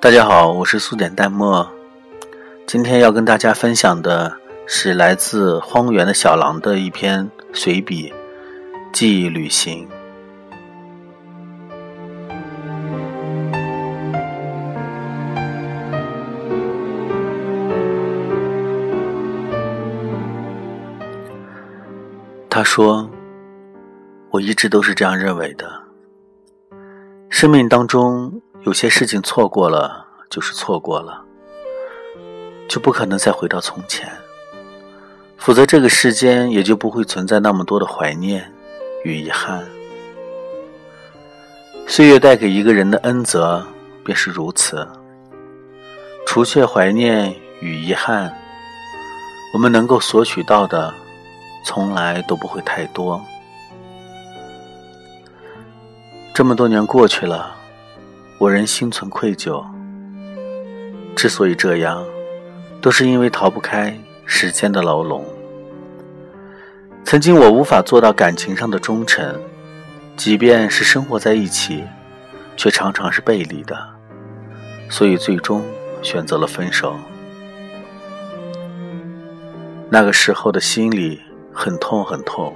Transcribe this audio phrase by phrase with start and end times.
[0.00, 1.68] 大家好，我是苏简淡漠。
[2.68, 4.32] 今天要跟大家分享的
[4.64, 8.08] 是来自荒原的小狼的一篇随笔
[8.92, 9.88] 《记忆旅行》。
[22.48, 23.10] 他说
[24.30, 25.68] ：“我一直都是这样认为的。
[27.28, 31.24] 生命当中有些事情错过了，就是错过了，
[32.68, 34.06] 就不可能再回到从前。
[35.38, 38.52] 否则，这个世间也就不会存在那么多的怀念
[39.04, 39.66] 与遗憾。
[41.86, 43.66] 岁月带给一个人的恩泽
[44.04, 44.86] 便是如此。
[46.26, 48.30] 除却怀念与遗憾，
[49.54, 50.92] 我们能够索取到的。”
[51.64, 53.18] 从来都不会太多。
[56.34, 57.56] 这么多年过去了，
[58.38, 59.62] 我仍心存愧疚。
[61.14, 62.04] 之所以这样，
[62.80, 65.24] 都是因为逃不开时间的牢笼。
[67.04, 69.34] 曾经我无法做到感情上的忠诚，
[70.16, 71.84] 即便是生活在一起，
[72.56, 73.76] 却常常是背离的，
[74.88, 75.62] 所以最终
[76.02, 76.94] 选择了分手。
[79.90, 81.20] 那个时候的心里。
[81.60, 82.54] 很痛很痛，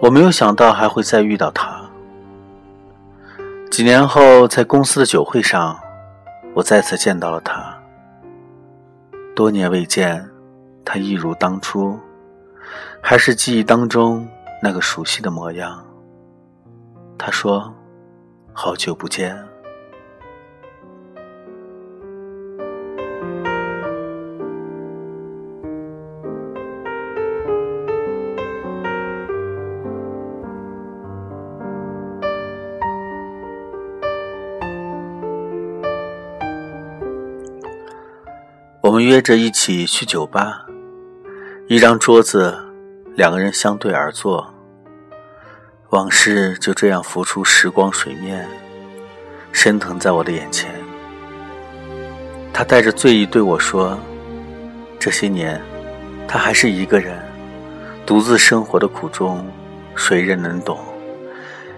[0.00, 1.79] 我没有想到还会再遇到他。
[3.80, 5.74] 几年后，在公司的酒会上，
[6.52, 7.74] 我再次见到了他。
[9.34, 10.22] 多年未见，
[10.84, 11.98] 他一如当初，
[13.00, 14.28] 还是记忆当中
[14.62, 15.82] 那个熟悉的模样。
[17.16, 17.74] 他说
[18.52, 19.34] ：“好久不见。”
[39.00, 40.66] 们约着一起去酒吧，
[41.68, 42.54] 一张桌子，
[43.16, 44.46] 两个人相对而坐。
[45.88, 48.46] 往事就这样浮出时光水面，
[49.52, 50.70] 升腾在我的眼前。
[52.52, 53.98] 他带着醉意对我说
[55.00, 55.58] ：“这些年，
[56.28, 57.18] 他还是一个人，
[58.04, 59.42] 独自生活的苦衷，
[59.94, 60.78] 谁人能懂？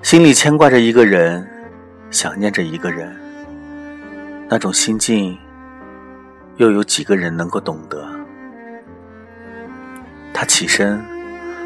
[0.00, 1.46] 心里牵挂着一个人，
[2.10, 3.14] 想念着一个人，
[4.48, 5.36] 那种心境。”
[6.60, 8.06] 又有几个人能够懂得？
[10.34, 11.02] 他起身，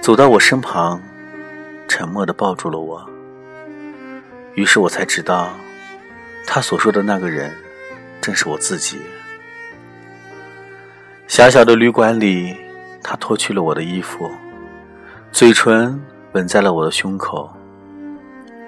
[0.00, 0.98] 走到我身旁，
[1.86, 3.06] 沉默的抱住了我。
[4.54, 5.50] 于是我才知道，
[6.46, 7.54] 他所说的那个人，
[8.22, 8.98] 正是我自己。
[11.26, 12.56] 狭小的旅馆里，
[13.02, 14.30] 他脱去了我的衣服，
[15.30, 17.54] 嘴唇吻在了我的胸口。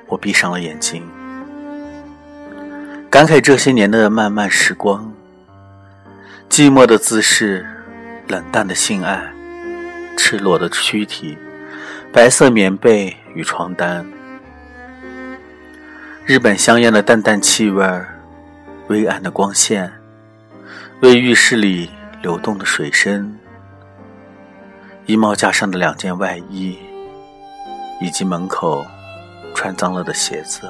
[0.06, 1.02] 我闭上了眼睛，
[3.08, 5.10] 感慨这些年的漫漫时光。
[6.50, 7.65] 寂寞的姿势，
[8.27, 9.33] 冷淡的性爱，
[10.16, 11.38] 赤裸的躯体，
[12.12, 14.05] 白色棉被与床单，
[16.27, 17.87] 日本香烟的淡淡气味，
[18.88, 19.93] 微暗的光线，
[21.03, 21.88] 卫浴室里
[22.21, 23.38] 流动的水声，
[25.06, 26.77] 衣帽架上的两件外衣，
[28.00, 28.84] 以及门口
[29.55, 30.69] 穿脏了的鞋子。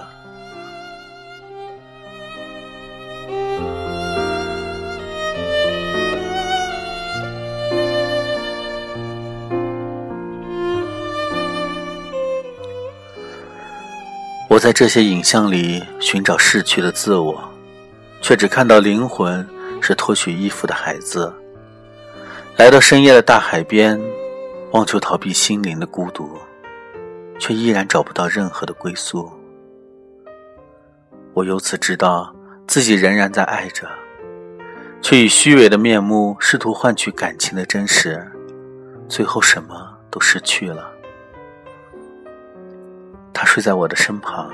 [14.51, 17.41] 我在这些影像里寻找逝去的自我，
[18.21, 19.49] 却只看到灵魂
[19.81, 21.33] 是脱去衣服的孩子，
[22.57, 23.97] 来到深夜的大海边，
[24.73, 26.37] 望求逃避心灵的孤独，
[27.39, 29.31] 却依然找不到任何的归宿。
[31.33, 32.35] 我由此知道
[32.67, 33.89] 自己仍然在爱着，
[35.01, 38.29] 却以虚伪的面目试图换取感情的真实，
[39.09, 40.91] 最后什么都失去了。
[43.53, 44.49] 睡在我的身旁，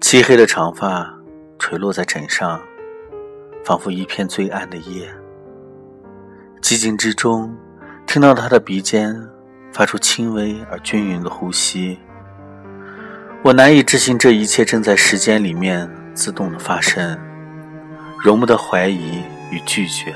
[0.00, 1.08] 漆黑的长发
[1.56, 2.60] 垂落在枕上，
[3.64, 5.08] 仿佛一片最暗的夜。
[6.60, 7.56] 寂静之中，
[8.04, 9.16] 听到他的鼻尖
[9.72, 11.96] 发出轻微而均匀的呼吸。
[13.44, 17.16] 我难以置信这一切正在时间里面自动的发生，
[18.18, 19.22] 容不得怀疑
[19.52, 20.12] 与拒绝。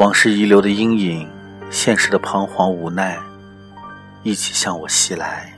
[0.00, 1.30] 往事遗留的阴影，
[1.70, 3.16] 现实的彷徨无奈，
[4.24, 5.54] 一起向我袭来。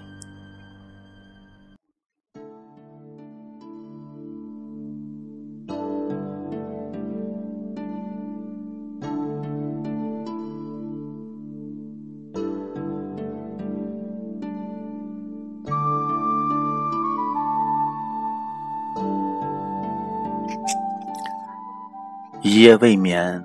[22.52, 23.44] 一夜未眠。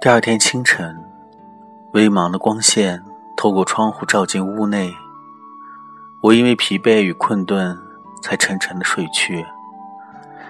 [0.00, 0.98] 第二天清晨，
[1.92, 3.00] 微茫的光线
[3.36, 4.92] 透过窗户照进屋内，
[6.20, 7.78] 我因为疲惫与困顿，
[8.20, 9.46] 才沉沉的睡去。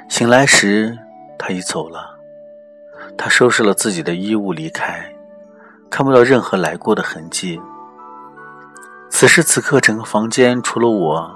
[0.08, 0.96] 醒来时，
[1.38, 2.18] 他已走了。
[3.18, 5.04] 他收拾了自己的衣物离开，
[5.90, 7.60] 看不到任何来过的痕迹。
[9.10, 11.30] 此时此刻，整个房间除了我，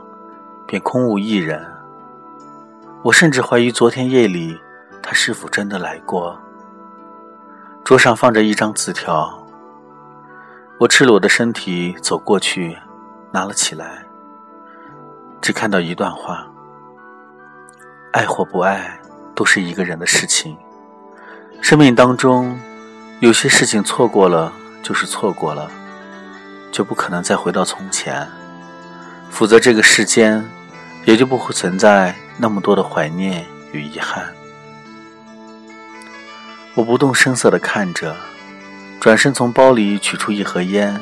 [0.66, 1.62] 便空无一人。
[3.02, 4.58] 我甚至怀疑昨天夜里
[5.02, 6.38] 他是否真的来过。
[7.84, 9.44] 桌上放着一张字条，
[10.78, 12.78] 我赤裸的身体走过去，
[13.32, 14.04] 拿了起来，
[15.40, 16.46] 只看到一段话：
[18.12, 18.98] 爱或不爱，
[19.34, 20.56] 都是一个人的事情。
[21.60, 22.58] 生命当中，
[23.20, 24.52] 有些事情错过了
[24.82, 25.68] 就是错过了，
[26.70, 28.26] 就不可能再回到从前，
[29.28, 30.44] 否则这个世间
[31.04, 34.32] 也就不会存在那么多的怀念与遗憾。
[36.74, 38.16] 我不动声色地看着，
[38.98, 40.98] 转身从包里取出一盒烟，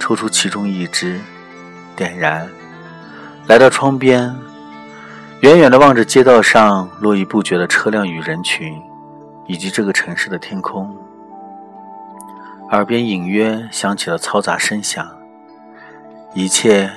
[0.00, 1.20] 抽出其中一支，
[1.94, 2.48] 点燃，
[3.46, 4.34] 来到窗边，
[5.42, 8.82] 远远地望着街道上络绎不绝的车辆与人群，
[9.46, 10.92] 以及这个城市的天空，
[12.70, 15.08] 耳边隐约响起了嘈杂声响，
[16.34, 16.90] 一切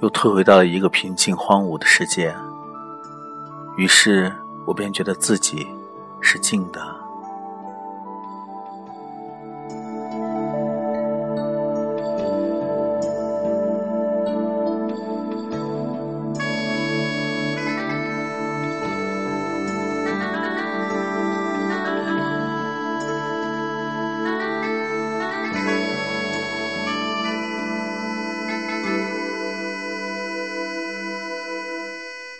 [0.00, 2.34] 又退回到了一个平静荒芜的世界。
[3.76, 4.32] 于是
[4.66, 5.64] 我便觉得自己
[6.20, 6.95] 是静的。